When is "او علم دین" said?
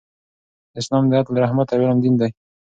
1.71-2.15